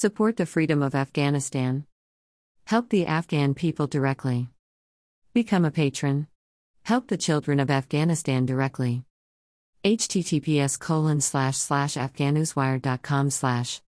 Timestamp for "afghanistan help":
0.94-2.88